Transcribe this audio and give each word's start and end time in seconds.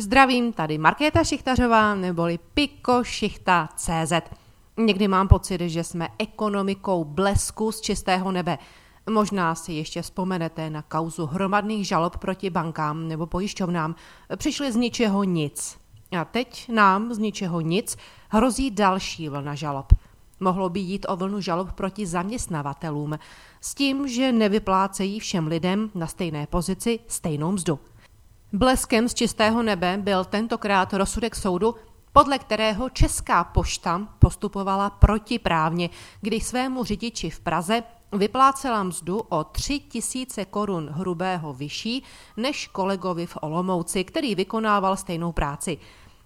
Zdravím, 0.00 0.52
tady 0.52 0.78
Markéta 0.78 1.24
Šichtařová 1.24 1.94
neboli 1.94 2.38
CZ. 3.76 4.12
Někdy 4.76 5.08
mám 5.08 5.28
pocit, 5.28 5.60
že 5.60 5.84
jsme 5.84 6.08
ekonomikou 6.18 7.04
blesku 7.04 7.72
z 7.72 7.80
čistého 7.80 8.32
nebe. 8.32 8.58
Možná 9.10 9.54
si 9.54 9.72
ještě 9.72 10.02
vzpomenete 10.02 10.70
na 10.70 10.82
kauzu 10.82 11.26
hromadných 11.26 11.86
žalob 11.86 12.16
proti 12.16 12.50
bankám 12.50 13.08
nebo 13.08 13.26
pojišťovnám. 13.26 13.94
Přišly 14.36 14.72
z 14.72 14.76
ničeho 14.76 15.24
nic. 15.24 15.78
A 16.20 16.24
teď 16.24 16.68
nám 16.68 17.14
z 17.14 17.18
ničeho 17.18 17.60
nic 17.60 17.96
hrozí 18.28 18.70
další 18.70 19.28
vlna 19.28 19.54
žalob. 19.54 19.92
Mohlo 20.40 20.68
by 20.68 20.80
jít 20.80 21.06
o 21.08 21.16
vlnu 21.16 21.40
žalob 21.40 21.72
proti 21.72 22.06
zaměstnavatelům 22.06 23.18
s 23.60 23.74
tím, 23.74 24.08
že 24.08 24.32
nevyplácejí 24.32 25.20
všem 25.20 25.46
lidem 25.46 25.90
na 25.94 26.06
stejné 26.06 26.46
pozici 26.46 27.00
stejnou 27.06 27.52
mzdu. 27.52 27.78
Bleskem 28.52 29.08
z 29.08 29.14
čistého 29.14 29.62
nebe 29.62 29.98
byl 30.02 30.24
tentokrát 30.24 30.92
rozsudek 30.92 31.34
soudu, 31.34 31.74
podle 32.12 32.38
kterého 32.38 32.90
Česká 32.90 33.44
pošta 33.44 34.08
postupovala 34.18 34.90
protiprávně, 34.90 35.90
když 36.20 36.44
svému 36.44 36.84
řidiči 36.84 37.30
v 37.30 37.40
Praze 37.40 37.82
vyplácela 38.12 38.82
mzdu 38.82 39.20
o 39.20 39.44
3 39.44 39.80
tisíce 39.80 40.44
korun 40.44 40.88
hrubého 40.88 41.52
vyšší 41.52 42.02
než 42.36 42.66
kolegovi 42.66 43.26
v 43.26 43.38
Olomouci, 43.40 44.04
který 44.04 44.34
vykonával 44.34 44.96
stejnou 44.96 45.32
práci. 45.32 45.78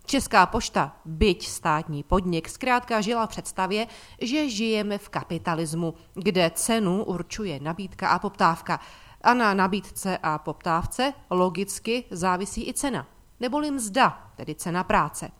Česká 0.06 0.46
pošta, 0.46 0.96
byť 1.04 1.48
státní 1.48 2.02
podnik, 2.02 2.48
zkrátka 2.48 3.00
žila 3.00 3.26
v 3.26 3.30
představě, 3.30 3.86
že 4.20 4.50
žijeme 4.50 4.98
v 4.98 5.08
kapitalismu, 5.08 5.94
kde 6.14 6.50
cenu 6.54 7.04
určuje 7.04 7.60
nabídka 7.60 8.08
a 8.08 8.18
poptávka. 8.18 8.80
A 9.22 9.34
na 9.34 9.54
nabídce 9.54 10.18
a 10.22 10.38
poptávce 10.38 11.12
logicky 11.30 12.04
závisí 12.10 12.68
i 12.68 12.74
cena, 12.74 13.06
neboli 13.40 13.70
mzda, 13.70 14.32
tedy 14.36 14.54
cena 14.54 14.84
práce. 14.84 15.30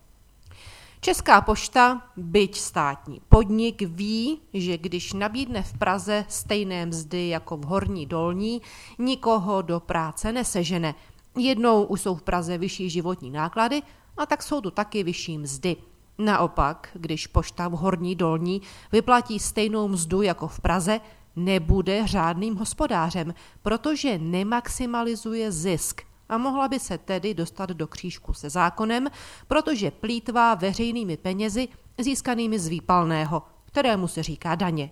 Česká 1.01 1.41
pošta, 1.41 2.03
byť 2.17 2.59
státní 2.59 3.21
podnik, 3.29 3.83
ví, 3.83 4.41
že 4.55 4.79
když 4.79 5.13
nabídne 5.13 5.63
v 5.63 5.79
Praze 5.79 6.25
stejné 6.29 6.87
mzdy 6.87 7.29
jako 7.29 7.57
v 7.57 7.65
Horní 7.65 8.07
Dolní, 8.07 8.63
nikoho 8.99 9.63
do 9.63 9.81
práce 9.81 10.33
nesežene. 10.33 10.95
Jednou 11.37 11.85
už 11.85 12.01
jsou 12.01 12.15
v 12.15 12.23
Praze 12.23 12.59
vyšší 12.59 12.91
životní 12.91 13.31
náklady 13.31 13.83
a 14.17 14.27
tak 14.27 14.43
jsou 14.43 14.61
tu 14.61 14.71
taky 14.71 15.03
vyšší 15.03 15.39
mzdy. 15.39 15.77
Naopak, 16.19 16.89
když 16.95 17.27
pošta 17.27 17.69
v 17.69 17.73
Horní 17.73 18.15
Dolní 18.15 18.63
vyplatí 18.93 19.39
stejnou 19.39 19.89
mzdu 19.89 20.23
jako 20.23 20.49
v 20.49 20.61
Praze, 20.61 21.01
nebude 21.37 22.07
řádným 22.07 22.57
hospodářem, 22.57 23.35
protože 23.63 24.19
nemaximalizuje 24.19 25.53
zisk 25.53 26.03
a 26.29 26.39
mohla 26.39 26.69
by 26.69 26.79
se 26.79 26.99
tedy 26.99 27.35
dostat 27.35 27.71
do 27.71 27.87
křížku 27.87 28.33
se 28.33 28.51
zákonem, 28.51 29.09
protože 29.49 29.91
plítvá 29.91 30.55
veřejnými 30.55 31.17
penězi 31.17 31.69
získanými 31.99 32.59
z 32.59 32.69
výpalného, 32.69 33.43
kterému 33.65 34.09
se 34.09 34.23
říká 34.23 34.55
daně. 34.55 34.91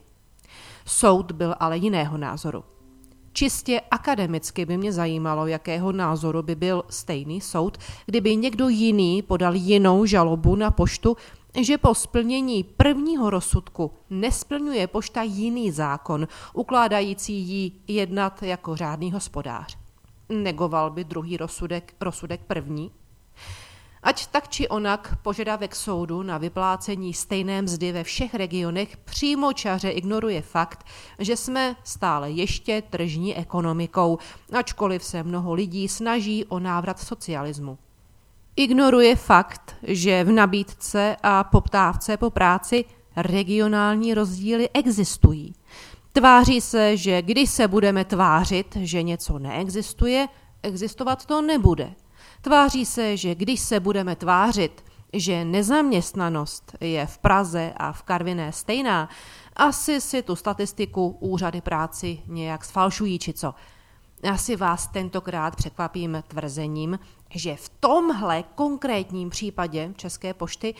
Soud 0.86 1.32
byl 1.32 1.54
ale 1.60 1.76
jiného 1.76 2.18
názoru. 2.18 2.64
Čistě 3.32 3.80
akademicky 3.90 4.66
by 4.66 4.76
mě 4.76 4.92
zajímalo, 4.92 5.46
jakého 5.46 5.92
názoru 5.92 6.42
by 6.42 6.54
byl 6.54 6.84
stejný 6.90 7.40
soud, 7.40 7.78
kdyby 8.06 8.36
někdo 8.36 8.68
jiný 8.68 9.22
podal 9.22 9.54
jinou 9.54 10.04
žalobu 10.04 10.56
na 10.56 10.70
poštu, 10.70 11.16
že 11.58 11.78
po 11.78 11.94
splnění 11.94 12.64
prvního 12.64 13.30
rozsudku 13.30 13.90
nesplňuje 14.10 14.86
pošta 14.86 15.22
jiný 15.22 15.70
zákon, 15.70 16.28
ukládající 16.52 17.34
jí 17.34 17.80
jednat 17.88 18.42
jako 18.42 18.76
řádný 18.76 19.12
hospodář. 19.12 19.78
Negoval 20.28 20.90
by 20.90 21.04
druhý 21.04 21.36
rozsudek, 21.36 21.94
rozsudek 22.00 22.40
první? 22.46 22.90
Ať 24.02 24.26
tak 24.26 24.48
či 24.48 24.68
onak 24.68 25.18
požadavek 25.22 25.76
soudu 25.76 26.22
na 26.22 26.38
vyplácení 26.38 27.14
stejné 27.14 27.62
mzdy 27.62 27.92
ve 27.92 28.04
všech 28.04 28.34
regionech 28.34 28.96
přímo 28.96 29.52
čaře 29.52 29.90
ignoruje 29.90 30.42
fakt, 30.42 30.86
že 31.18 31.36
jsme 31.36 31.76
stále 31.84 32.30
ještě 32.30 32.82
tržní 32.82 33.36
ekonomikou, 33.36 34.18
ačkoliv 34.52 35.04
se 35.04 35.22
mnoho 35.22 35.54
lidí 35.54 35.88
snaží 35.88 36.44
o 36.44 36.58
návrat 36.58 37.00
socialismu. 37.00 37.78
Ignoruje 38.56 39.16
fakt, 39.16 39.76
že 39.82 40.24
v 40.24 40.32
nabídce 40.32 41.16
a 41.22 41.44
poptávce 41.44 42.16
po 42.16 42.30
práci 42.30 42.84
regionální 43.16 44.14
rozdíly 44.14 44.68
existují. 44.74 45.54
Tváří 46.12 46.60
se, 46.60 46.96
že 46.96 47.22
když 47.22 47.50
se 47.50 47.68
budeme 47.68 48.04
tvářit, 48.04 48.76
že 48.80 49.02
něco 49.02 49.38
neexistuje, 49.38 50.28
existovat 50.62 51.26
to 51.26 51.42
nebude. 51.42 51.92
Tváří 52.40 52.86
se, 52.86 53.16
že 53.16 53.34
když 53.34 53.60
se 53.60 53.80
budeme 53.80 54.16
tvářit, 54.16 54.84
že 55.12 55.44
nezaměstnanost 55.44 56.76
je 56.80 57.06
v 57.06 57.18
Praze 57.18 57.72
a 57.76 57.92
v 57.92 58.02
Karviné 58.02 58.52
stejná, 58.52 59.08
asi 59.56 60.00
si 60.00 60.22
tu 60.22 60.36
statistiku 60.36 61.16
úřady 61.20 61.60
práci 61.60 62.18
nějak 62.26 62.64
sfalšují 62.64 63.18
či 63.18 63.32
co. 63.32 63.54
Asi 64.28 64.56
vás 64.56 64.86
tentokrát 64.86 65.56
překvapím 65.56 66.22
tvrzením, 66.28 66.98
že 67.34 67.56
v 67.56 67.68
tomhle 67.68 68.42
konkrétním 68.42 69.30
případě 69.30 69.92
České 69.96 70.34
pošty 70.34 70.74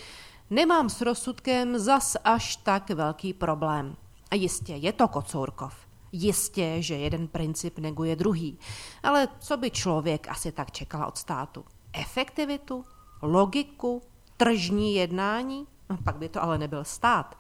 nemám 0.51 0.91
s 0.91 1.01
rozsudkem 1.01 1.79
zas 1.79 2.17
až 2.25 2.57
tak 2.57 2.91
velký 2.91 3.33
problém. 3.33 3.97
A 4.31 4.35
jistě 4.35 4.73
je 4.73 4.93
to 4.93 5.09
Kocourkov. 5.09 5.75
Jistě, 6.13 6.77
že 6.79 6.95
jeden 6.95 7.29
princip 7.29 7.79
neguje 7.79 8.17
druhý. 8.17 8.59
Ale 9.03 9.29
co 9.39 9.57
by 9.57 9.71
člověk 9.71 10.29
asi 10.29 10.53
tak 10.53 10.71
čekal 10.71 11.09
od 11.09 11.19
státu? 11.19 11.65
Efektivitu? 11.93 12.85
Logiku? 13.23 14.03
Tržní 14.37 14.95
jednání? 14.95 15.67
No, 15.91 15.99
pak 16.05 16.17
by 16.17 16.29
to 16.29 16.43
ale 16.43 16.59
nebyl 16.59 16.85
stát. 16.85 17.39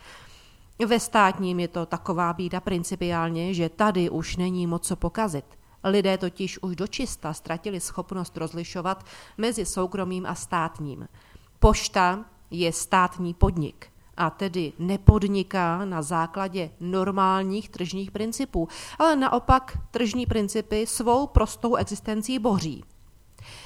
Ve 0.86 1.00
státním 1.00 1.60
je 1.60 1.68
to 1.68 1.86
taková 1.86 2.32
bída 2.32 2.60
principiálně, 2.60 3.54
že 3.54 3.68
tady 3.68 4.10
už 4.10 4.36
není 4.36 4.66
moc 4.66 4.86
co 4.86 4.96
pokazit. 4.96 5.59
Lidé 5.84 6.18
totiž 6.18 6.62
už 6.62 6.76
dočista 6.76 7.32
ztratili 7.32 7.80
schopnost 7.80 8.36
rozlišovat 8.36 9.06
mezi 9.38 9.66
soukromým 9.66 10.26
a 10.26 10.34
státním. 10.34 11.08
Pošta 11.58 12.24
je 12.50 12.72
státní 12.72 13.34
podnik 13.34 13.86
a 14.16 14.30
tedy 14.30 14.72
nepodniká 14.78 15.84
na 15.84 16.02
základě 16.02 16.70
normálních 16.80 17.68
tržních 17.68 18.10
principů, 18.10 18.68
ale 18.98 19.16
naopak 19.16 19.78
tržní 19.90 20.26
principy 20.26 20.86
svou 20.86 21.26
prostou 21.26 21.74
existencí 21.74 22.38
boří. 22.38 22.84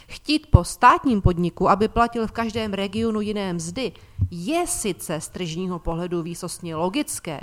Chtít 0.07 0.47
po 0.51 0.65
státním 0.65 1.23
podniku, 1.23 1.69
aby 1.71 1.89
platil 1.89 2.27
v 2.27 2.33
každém 2.33 2.73
regionu 2.73 3.21
jiné 3.21 3.53
mzdy, 3.53 3.93
je 4.31 4.67
sice 4.67 5.21
z 5.21 5.29
tržního 5.29 5.79
pohledu 5.79 6.23
výsostně 6.23 6.77
logické, 6.77 7.41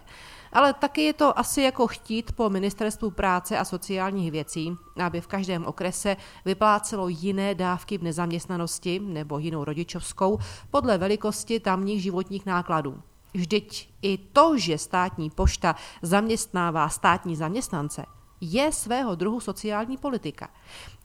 ale 0.53 0.73
taky 0.73 1.01
je 1.01 1.13
to 1.13 1.39
asi 1.39 1.62
jako 1.62 1.88
chtít 1.88 2.31
po 2.31 2.50
Ministerstvu 2.50 3.12
práce 3.12 3.57
a 3.57 3.66
sociálních 3.66 4.31
věcí, 4.31 4.78
aby 5.03 5.22
v 5.22 5.28
každém 5.28 5.66
okrese 5.66 6.17
vyplácelo 6.45 7.07
jiné 7.07 7.56
dávky 7.56 7.97
v 7.97 8.03
nezaměstnanosti 8.03 9.00
nebo 9.00 9.39
jinou 9.39 9.63
rodičovskou 9.63 10.39
podle 10.72 10.97
velikosti 10.97 11.59
tamních 11.59 12.03
životních 12.03 12.45
nákladů. 12.45 13.01
Vždyť 13.34 13.89
i 14.01 14.17
to, 14.17 14.57
že 14.57 14.78
státní 14.78 15.29
pošta 15.29 15.75
zaměstnává 16.01 16.89
státní 16.89 17.35
zaměstnance, 17.35 18.06
je 18.41 18.72
svého 18.72 19.16
druhu 19.16 19.39
sociální 19.39 19.97
politika. 19.97 20.50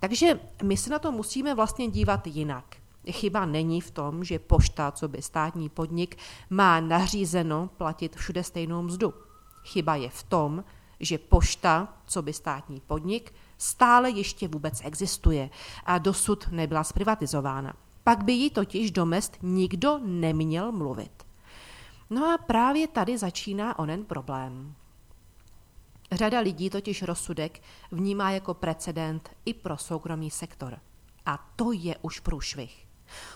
Takže 0.01 0.41
my 0.63 0.77
se 0.77 0.91
na 0.91 0.99
to 0.99 1.13
musíme 1.13 1.55
vlastně 1.55 1.89
dívat 1.89 2.27
jinak. 2.27 2.77
Chyba 3.11 3.47
není 3.47 3.81
v 3.81 3.91
tom, 3.91 4.25
že 4.25 4.39
pošta, 4.39 4.93
co 4.93 5.09
by 5.09 5.23
státní 5.23 5.69
podnik, 5.69 6.17
má 6.51 6.81
nařízeno 6.81 7.71
platit 7.77 8.17
všude 8.17 8.45
stejnou 8.45 8.83
mzdu. 8.83 9.15
Chyba 9.67 9.97
je 9.97 10.09
v 10.09 10.23
tom, 10.23 10.65
že 11.01 11.19
pošta, 11.19 11.89
co 12.07 12.23
by 12.23 12.33
státní 12.33 12.81
podnik, 12.81 13.35
stále 13.59 14.11
ještě 14.11 14.49
vůbec 14.49 14.81
existuje 14.85 15.51
a 15.85 15.99
dosud 15.99 16.49
nebyla 16.51 16.85
zprivatizována. 16.85 17.75
Pak 18.05 18.25
by 18.25 18.33
jí 18.33 18.51
totiž 18.51 18.91
do 18.91 19.07
mest 19.07 19.37
nikdo 19.43 19.99
neměl 20.03 20.73
mluvit. 20.73 21.27
No 22.11 22.27
a 22.35 22.39
právě 22.39 22.89
tady 22.89 23.19
začíná 23.19 23.79
onen 23.79 24.05
problém. 24.05 24.75
Řada 26.13 26.41
lidí 26.41 26.71
totiž 26.71 27.03
rozsudek 27.03 27.63
vnímá 27.93 28.31
jako 28.31 28.55
precedent 28.55 29.31
i 29.45 29.55
pro 29.55 29.77
soukromý 29.77 30.31
sektor. 30.31 30.79
A 31.27 31.51
to 31.57 31.73
je 31.73 31.97
už 32.03 32.21
průšvih. 32.21 32.87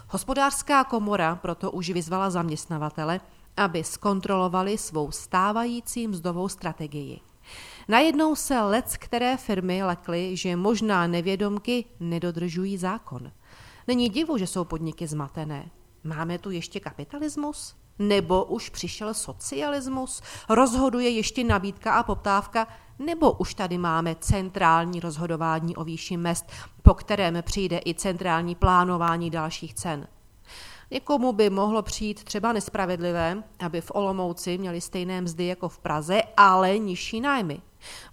Hospodářská 0.08 0.84
komora 0.84 1.36
proto 1.36 1.70
už 1.70 1.90
vyzvala 1.90 2.30
zaměstnavatele, 2.30 3.20
aby 3.56 3.84
zkontrolovali 3.84 4.78
svou 4.78 5.10
stávající 5.10 6.08
mzdovou 6.08 6.48
strategii. 6.48 7.20
Najednou 7.88 8.34
se 8.34 8.60
lec 8.60 8.96
které 8.96 9.36
firmy 9.36 9.82
lekly, 9.82 10.36
že 10.36 10.56
možná 10.56 11.06
nevědomky 11.06 11.84
nedodržují 12.00 12.78
zákon. 12.78 13.32
Není 13.86 14.08
divu, 14.08 14.38
že 14.38 14.46
jsou 14.46 14.64
podniky 14.64 15.06
zmatené. 15.06 15.70
Máme 16.04 16.38
tu 16.38 16.50
ještě 16.50 16.80
kapitalismus? 16.80 17.76
Nebo 17.98 18.44
už 18.44 18.68
přišel 18.68 19.14
socialismus, 19.14 20.22
rozhoduje 20.48 21.08
ještě 21.08 21.44
nabídka 21.44 21.92
a 21.92 22.02
poptávka, 22.02 22.66
nebo 22.98 23.32
už 23.32 23.54
tady 23.54 23.78
máme 23.78 24.14
centrální 24.14 25.00
rozhodování 25.00 25.76
o 25.76 25.84
výši 25.84 26.16
mest, 26.16 26.46
po 26.82 26.94
kterém 26.94 27.42
přijde 27.42 27.80
i 27.86 27.94
centrální 27.94 28.54
plánování 28.54 29.30
dalších 29.30 29.74
cen. 29.74 30.08
Někomu 30.90 31.32
by 31.32 31.50
mohlo 31.50 31.82
přijít 31.82 32.24
třeba 32.24 32.52
nespravedlivé, 32.52 33.42
aby 33.58 33.80
v 33.80 33.90
Olomouci 33.94 34.58
měli 34.58 34.80
stejné 34.80 35.20
mzdy 35.20 35.46
jako 35.46 35.68
v 35.68 35.78
Praze, 35.78 36.22
ale 36.36 36.78
nižší 36.78 37.20
nájmy. 37.20 37.60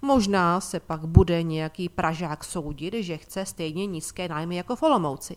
Možná 0.02 0.62
se 0.62 0.80
pak 0.80 1.06
bude 1.06 1.44
nějaký 1.44 1.90
Pražák 1.90 2.44
soudit, 2.44 2.94
že 2.94 3.18
chce 3.18 3.46
stejně 3.46 3.86
nízké 3.86 4.28
nájmy 4.28 4.56
jako 4.56 4.76
v 4.76 4.84
Olomouci. 4.84 5.36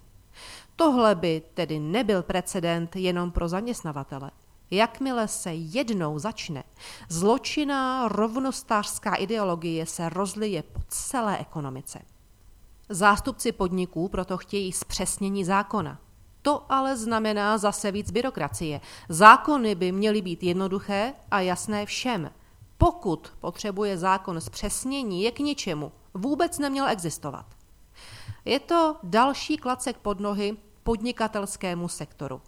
Tohle 0.76 1.14
by 1.14 1.42
tedy 1.54 1.78
nebyl 1.78 2.22
precedent 2.22 2.96
jenom 2.96 3.30
pro 3.30 3.48
zaměstnavatele. 3.48 4.30
Jakmile 4.70 5.28
se 5.28 5.54
jednou 5.54 6.18
začne, 6.18 6.64
zločinná 7.08 8.08
rovnostářská 8.08 9.14
ideologie 9.14 9.86
se 9.86 10.08
rozlije 10.08 10.62
po 10.62 10.80
celé 10.88 11.38
ekonomice. 11.38 11.98
Zástupci 12.88 13.52
podniků 13.52 14.08
proto 14.08 14.36
chtějí 14.36 14.72
zpřesnění 14.72 15.44
zákona. 15.44 15.98
To 16.42 16.72
ale 16.72 16.96
znamená 16.96 17.58
zase 17.58 17.92
víc 17.92 18.10
byrokracie. 18.10 18.80
Zákony 19.08 19.74
by 19.74 19.92
měly 19.92 20.22
být 20.22 20.42
jednoduché 20.42 21.12
a 21.30 21.40
jasné 21.40 21.86
všem. 21.86 22.30
Pokud 22.78 23.32
potřebuje 23.40 23.98
zákon 23.98 24.40
zpřesnění, 24.40 25.22
je 25.22 25.30
k 25.30 25.38
ničemu. 25.38 25.92
Vůbec 26.14 26.58
neměl 26.58 26.88
existovat. 26.88 27.46
Je 28.44 28.60
to 28.60 28.96
další 29.02 29.56
klacek 29.56 29.96
pod 29.96 30.20
nohy 30.20 30.56
podnikatelskému 30.82 31.88
sektoru. 31.88 32.40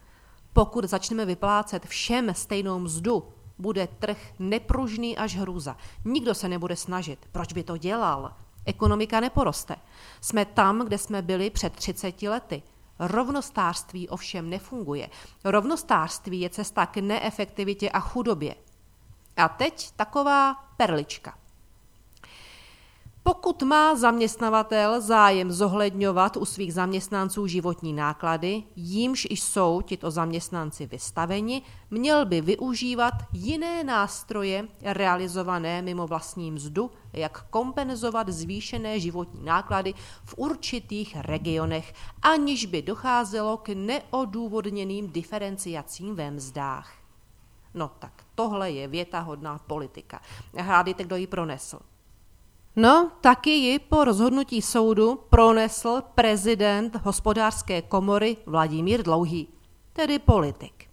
Pokud 0.53 0.85
začneme 0.85 1.25
vyplácet 1.25 1.87
všem 1.87 2.35
stejnou 2.35 2.79
mzdu, 2.79 3.25
bude 3.59 3.87
trh 3.87 4.19
nepružný 4.39 5.17
až 5.19 5.37
hrůza. 5.37 5.77
Nikdo 6.05 6.35
se 6.35 6.49
nebude 6.49 6.77
snažit. 6.77 7.19
Proč 7.33 7.53
by 7.53 7.63
to 7.63 7.77
dělal? 7.77 8.33
Ekonomika 8.67 9.21
neporoste. 9.21 9.77
Jsme 10.21 10.45
tam, 10.45 10.85
kde 10.85 10.99
jsme 10.99 11.23
byli 11.23 11.51
před 11.51 11.73
30 11.73 12.23
lety. 12.23 12.63
Rovnostářství 12.99 14.09
ovšem 14.09 14.51
nefunguje. 14.51 15.09
Rovnostářství 15.45 16.41
je 16.41 16.51
cesta 16.51 16.87
k 16.87 16.97
neefektivitě 16.97 17.91
a 17.91 18.01
chudobě. 18.01 18.55
A 19.37 19.49
teď 19.49 19.91
taková 19.97 20.55
perlička. 20.55 21.42
Pokud 23.25 23.63
má 23.63 23.97
zaměstnavatel 23.97 25.01
zájem 25.01 25.53
zohledňovat 25.53 26.37
u 26.37 26.45
svých 26.45 26.75
zaměstnanců 26.75 27.47
životní 27.47 27.93
náklady, 27.93 28.63
jímž 28.77 29.27
jsou 29.31 29.83
tito 29.83 30.11
zaměstnanci 30.11 30.87
vystaveni, 30.87 31.63
měl 31.91 32.27
by 32.27 32.41
využívat 32.41 33.15
jiné 33.33 33.85
nástroje 33.85 34.69
realizované 34.83 35.83
mimo 35.83 36.07
vlastní 36.07 36.51
mzdu, 36.51 36.91
jak 37.13 37.43
kompenzovat 37.51 38.29
zvýšené 38.29 39.01
životní 39.01 39.45
náklady 39.45 39.95
v 40.25 40.35
určitých 40.37 41.17
regionech, 41.17 41.95
aniž 42.23 42.67
by 42.67 42.83
docházelo 42.83 43.57
k 43.57 43.69
neodůvodněným 43.69 45.13
diferenciacím 45.13 46.15
ve 46.15 46.31
mzdách. 46.31 46.93
No 47.75 47.91
tak 47.99 48.25
tohle 48.35 48.71
je 48.71 48.89
věta 48.89 49.21
hodná 49.21 49.59
politika. 49.59 50.21
Hádejte, 50.59 51.05
kdo 51.05 51.17
ji 51.17 51.27
pronesl. 51.27 51.79
No, 52.77 53.11
taky 53.21 53.51
ji 53.51 53.79
po 53.79 54.05
rozhodnutí 54.05 54.63
soudu 54.63 55.21
pronesl 55.31 56.03
prezident 56.15 56.97
hospodářské 57.05 57.83
komory 57.83 58.37
Vladimír 58.47 59.03
Dlouhý, 59.03 59.49
tedy 59.93 60.19
politik. 60.19 60.89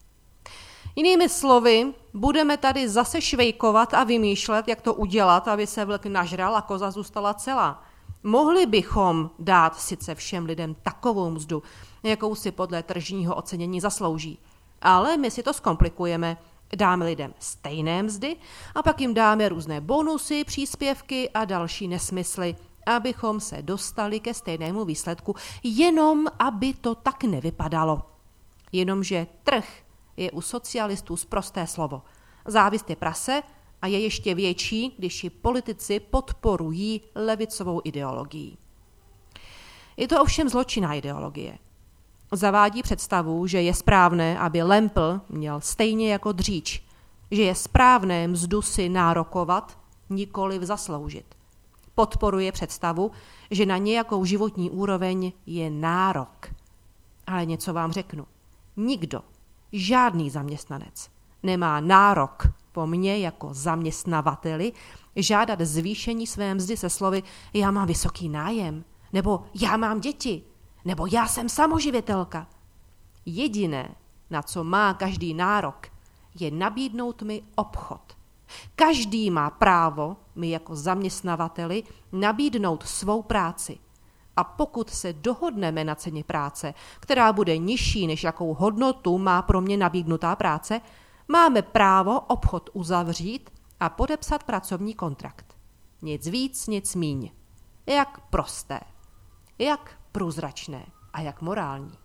Jinými 0.95 1.29
slovy, 1.29 1.93
budeme 2.13 2.57
tady 2.57 2.89
zase 2.89 3.21
švejkovat 3.21 3.93
a 3.93 4.03
vymýšlet, 4.03 4.67
jak 4.67 4.81
to 4.81 4.93
udělat, 4.93 5.47
aby 5.47 5.67
se 5.67 5.85
vlk 5.85 6.05
nažral 6.05 6.55
a 6.55 6.61
koza 6.61 6.91
zůstala 6.91 7.33
celá. 7.33 7.83
Mohli 8.23 8.65
bychom 8.65 9.29
dát 9.39 9.79
sice 9.79 10.15
všem 10.15 10.45
lidem 10.45 10.75
takovou 10.83 11.29
mzdu, 11.29 11.63
jakou 12.03 12.35
si 12.35 12.51
podle 12.51 12.83
tržního 12.83 13.35
ocenění 13.35 13.81
zaslouží, 13.81 14.39
ale 14.81 15.17
my 15.17 15.31
si 15.31 15.43
to 15.43 15.53
zkomplikujeme– 15.53 16.37
Dáme 16.75 17.05
lidem 17.05 17.33
stejné 17.39 18.03
mzdy 18.03 18.35
a 18.75 18.83
pak 18.83 19.01
jim 19.01 19.13
dáme 19.13 19.49
různé 19.49 19.81
bonusy, 19.81 20.43
příspěvky 20.43 21.29
a 21.29 21.45
další 21.45 21.87
nesmysly, 21.87 22.55
abychom 22.85 23.39
se 23.39 23.61
dostali 23.61 24.19
ke 24.19 24.33
stejnému 24.33 24.85
výsledku, 24.85 25.35
jenom 25.63 26.27
aby 26.39 26.73
to 26.73 26.95
tak 26.95 27.23
nevypadalo. 27.23 28.01
Jenomže 28.71 29.27
trh 29.43 29.83
je 30.17 30.31
u 30.31 30.41
socialistů 30.41 31.17
zprosté 31.17 31.67
slovo. 31.67 32.01
Závist 32.45 32.89
je 32.89 32.95
prase 32.95 33.43
a 33.81 33.87
je 33.87 33.99
ještě 33.99 34.35
větší, 34.35 34.95
když 34.97 35.23
ji 35.23 35.29
politici 35.29 35.99
podporují 35.99 37.01
levicovou 37.15 37.81
ideologií. 37.83 38.57
Je 39.97 40.07
to 40.07 40.21
ovšem 40.21 40.49
zločinná 40.49 40.93
ideologie 40.93 41.57
zavádí 42.31 42.83
představu, 42.83 43.47
že 43.47 43.61
je 43.61 43.73
správné, 43.73 44.39
aby 44.39 44.63
Lempl 44.63 45.21
měl 45.29 45.61
stejně 45.61 46.11
jako 46.11 46.31
dříč, 46.31 46.83
že 47.31 47.41
je 47.41 47.55
správné 47.55 48.27
mzdu 48.27 48.61
si 48.61 48.89
nárokovat, 48.89 49.77
nikoli 50.09 50.65
zasloužit. 50.65 51.25
Podporuje 51.95 52.51
představu, 52.51 53.11
že 53.51 53.65
na 53.65 53.77
nějakou 53.77 54.25
životní 54.25 54.69
úroveň 54.69 55.31
je 55.45 55.69
nárok. 55.69 56.49
Ale 57.27 57.45
něco 57.45 57.73
vám 57.73 57.91
řeknu. 57.91 58.25
Nikdo, 58.77 59.21
žádný 59.71 60.29
zaměstnanec, 60.29 61.09
nemá 61.43 61.79
nárok 61.79 62.47
po 62.71 62.87
mně 62.87 63.17
jako 63.17 63.49
zaměstnavateli 63.53 64.73
žádat 65.15 65.61
zvýšení 65.61 66.27
své 66.27 66.53
mzdy 66.53 66.77
se 66.77 66.89
slovy 66.89 67.23
já 67.53 67.71
mám 67.71 67.87
vysoký 67.87 68.29
nájem, 68.29 68.83
nebo 69.13 69.43
já 69.61 69.77
mám 69.77 69.99
děti, 69.99 70.43
nebo 70.85 71.07
já 71.11 71.27
jsem 71.27 71.49
samoživitelka. 71.49 72.47
Jediné, 73.25 73.95
na 74.29 74.41
co 74.41 74.63
má 74.63 74.93
každý 74.93 75.33
nárok, 75.33 75.87
je 76.39 76.51
nabídnout 76.51 77.21
mi 77.21 77.43
obchod. 77.55 78.17
Každý 78.75 79.31
má 79.31 79.49
právo 79.49 80.17
mi 80.35 80.49
jako 80.49 80.75
zaměstnavateli 80.75 81.83
nabídnout 82.11 82.83
svou 82.87 83.21
práci. 83.21 83.77
A 84.35 84.43
pokud 84.43 84.89
se 84.89 85.13
dohodneme 85.13 85.83
na 85.83 85.95
ceně 85.95 86.23
práce, 86.23 86.73
která 86.99 87.33
bude 87.33 87.57
nižší, 87.57 88.07
než 88.07 88.23
jakou 88.23 88.53
hodnotu 88.53 89.17
má 89.17 89.41
pro 89.41 89.61
mě 89.61 89.77
nabídnutá 89.77 90.35
práce, 90.35 90.81
máme 91.27 91.61
právo 91.61 92.19
obchod 92.19 92.69
uzavřít 92.73 93.49
a 93.79 93.89
podepsat 93.89 94.43
pracovní 94.43 94.93
kontrakt. 94.93 95.57
Nic 96.01 96.27
víc, 96.27 96.67
nic 96.67 96.95
míň. 96.95 97.31
Jak 97.85 98.19
prosté. 98.29 98.79
Jak 99.59 99.98
průzračné 100.11 100.85
a 101.13 101.21
jak 101.21 101.41
morální. 101.41 101.97